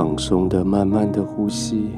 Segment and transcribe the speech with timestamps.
[0.00, 1.90] 放松的、慢慢的呼吸，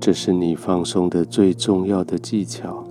[0.00, 2.82] 这是你放松的最重要的技巧，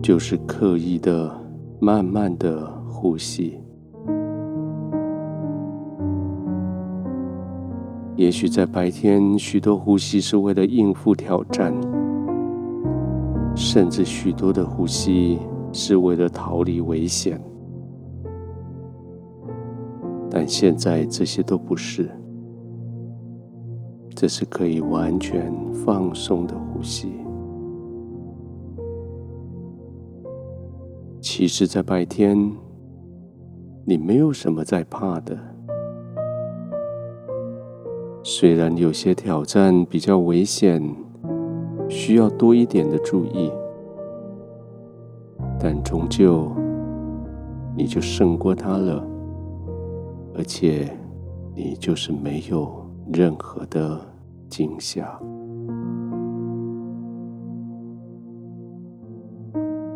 [0.00, 1.36] 就是刻意的、
[1.80, 3.58] 慢慢的呼吸。
[8.14, 11.74] 也许在白天，许多呼吸是为了应付挑战，
[13.56, 15.40] 甚至许多的呼吸
[15.72, 17.42] 是为了逃离危险。
[20.30, 22.08] 但现在这些都不是，
[24.14, 27.12] 这是可以完全放松的呼吸。
[31.20, 32.52] 其实，在白天，
[33.84, 35.36] 你没有什么在怕的。
[38.22, 40.82] 虽然有些挑战比较危险，
[41.88, 43.50] 需要多一点的注意，
[45.58, 46.52] 但终究
[47.76, 49.04] 你就胜过它了，
[50.36, 50.90] 而且
[51.54, 54.00] 你就是没有任何的
[54.48, 55.20] 惊吓。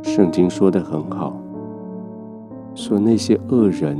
[0.02, 1.36] 圣经说的很好，
[2.74, 3.98] 说那些恶人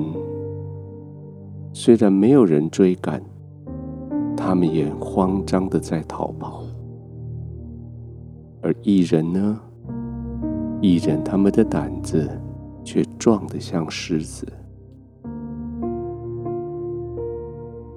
[1.72, 3.22] 虽然没有人追赶。
[4.37, 6.65] 他们也慌张的在逃跑，
[8.61, 9.59] 而义人呢？
[10.83, 12.28] 义人他们的胆子
[12.84, 14.47] 却壮得像狮子。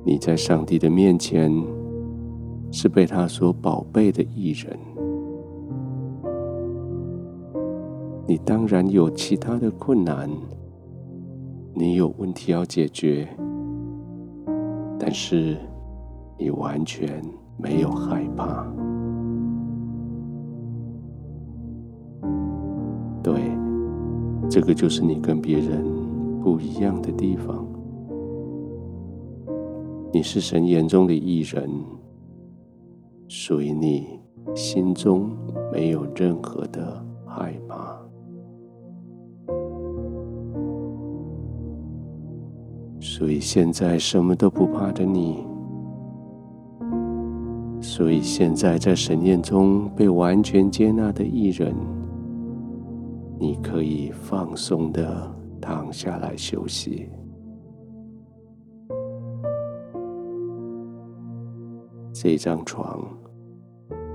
[0.08, 1.52] 你在上帝的面前
[2.72, 4.80] 是被他所宝贝的艺人，
[8.26, 10.30] 你当然有其他的困难，
[11.74, 13.28] 你有问题要解决，
[14.98, 15.58] 但是。
[16.40, 17.20] 你完全
[17.58, 18.64] 没有害怕，
[23.24, 23.34] 对，
[24.48, 25.84] 这个就是你跟别人
[26.40, 27.66] 不一样的地方。
[30.14, 31.70] 你是神眼中的义人，
[33.28, 34.20] 所以你
[34.56, 35.30] 心中
[35.72, 37.98] 没有任何的害怕。
[43.00, 45.46] 所以现在什么都不怕的你。
[47.82, 51.76] 所以现在在神眼中被完全接纳的义人，
[53.40, 55.30] 你可以放松的
[55.62, 57.10] 躺下来休息。
[62.20, 63.00] 这张床，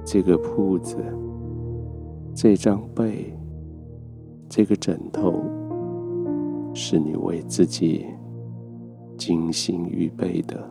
[0.05, 0.97] 这个铺子，
[2.35, 3.33] 这张被，
[4.49, 5.41] 这个枕头，
[6.75, 8.05] 是你为自己
[9.17, 10.69] 精心预备的。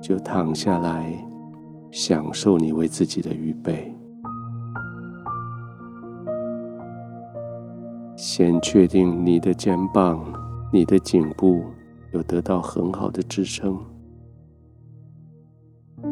[0.00, 1.12] 就躺下来，
[1.90, 3.94] 享受你为自己的预备。
[8.16, 10.24] 先确定你的肩膀、
[10.72, 11.62] 你的颈部
[12.14, 13.78] 有得到很好的支撑，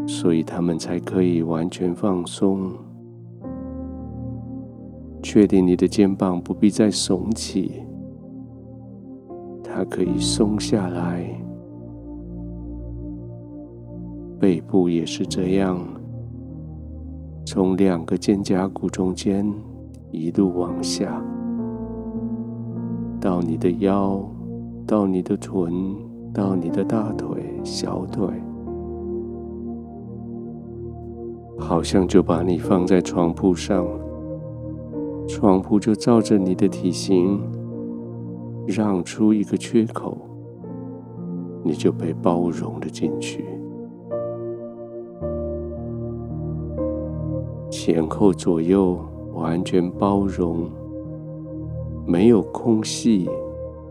[0.07, 2.73] 所以他们才可以完全放松。
[5.23, 7.83] 确定你的肩膀不必再耸起，
[9.63, 11.25] 它可以松下来。
[14.39, 15.79] 背部也是这样，
[17.47, 19.51] 从两个肩胛骨中间
[20.11, 21.23] 一路往下，
[23.19, 24.23] 到你的腰，
[24.87, 25.73] 到你的臀，
[26.35, 28.29] 到你的大腿、小腿，
[31.59, 33.87] 好像就把你放在床铺上，
[35.27, 37.41] 床铺就照着你的体型
[38.67, 40.17] 让出一个缺口，
[41.63, 43.45] 你就被包容了进去。
[47.71, 48.99] 前后左右
[49.35, 50.71] 完全包容，
[52.07, 53.29] 没有空隙，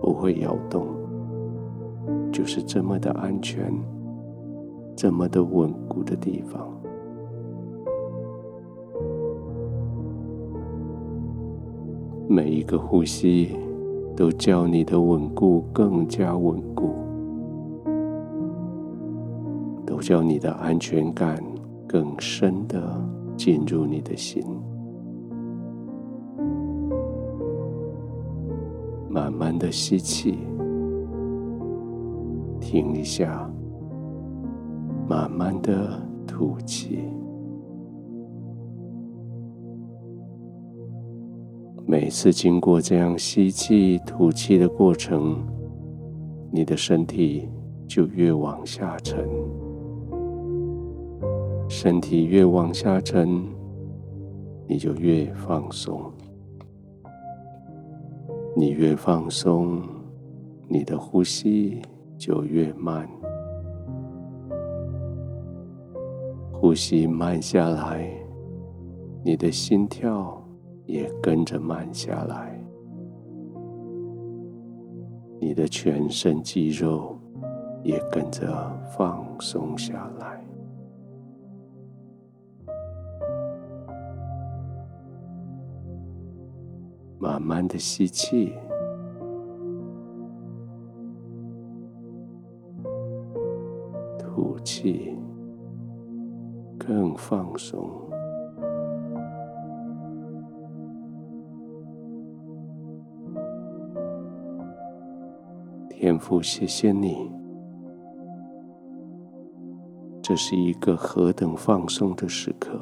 [0.02, 0.88] 不会摇动，
[2.32, 3.74] 就是这么的安全，
[4.96, 6.68] 这么的稳固的地方。
[12.34, 13.56] 每一个呼吸
[14.16, 16.96] 都叫你的稳固更加稳固，
[19.86, 21.40] 都叫你的安全感
[21.88, 23.00] 更深的。
[23.36, 24.46] 进入你的心，
[29.10, 30.38] 慢慢的吸气，
[32.62, 33.52] 停一下，
[35.10, 37.00] 慢慢的吐气。
[41.94, 45.46] 每次经过这样吸气、吐气的过程，
[46.52, 47.48] 你的身体
[47.88, 49.24] 就越往下沉。
[51.70, 53.44] 身体越往下沉，
[54.68, 56.12] 你就越放松。
[58.58, 59.80] 你越放松，
[60.68, 61.80] 你的呼吸
[62.18, 63.08] 就越慢。
[66.52, 68.12] 呼吸慢下来，
[69.24, 70.43] 你的心跳
[70.86, 72.62] 也跟着慢下来，
[75.40, 77.18] 你的全身肌肉
[77.84, 80.44] 也跟着放松下来。
[87.20, 88.54] 慢慢的吸气，
[94.20, 95.18] 吐气。
[96.86, 97.90] 更放松，
[106.04, 107.32] 天父，谢谢你，
[110.22, 112.78] 这是一个何等放松的时刻。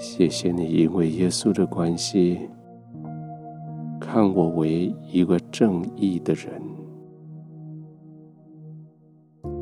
[0.00, 2.50] 谢谢你，因为耶稣的关系，
[4.00, 6.60] 看我为一个正义的人。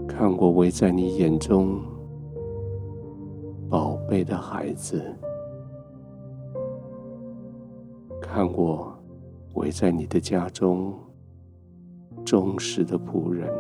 [0.09, 1.79] 看我为在你眼中
[3.69, 5.15] 宝贝的孩子，
[8.19, 8.91] 看我
[9.55, 10.95] 为在你的家中
[12.25, 13.53] 忠实的仆人。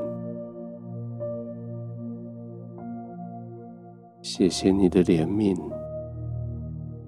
[4.22, 5.56] 谢谢你的怜悯，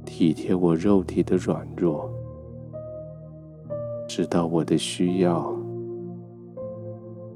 [0.04, 2.10] 体贴我肉体的软弱，
[4.08, 5.50] 知道我的需要，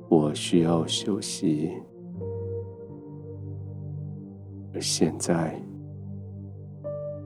[0.08, 1.72] 我需要休息。
[4.74, 5.60] 而现在，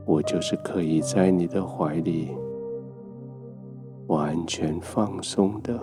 [0.07, 2.29] 我就是可以在你的怀里
[4.13, 5.81] 完全放松的，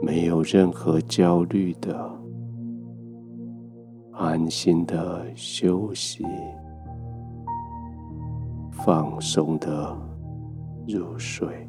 [0.00, 2.08] 没有任何焦虑的，
[4.12, 6.24] 安心的休息，
[8.70, 9.92] 放松的
[10.86, 11.68] 入睡。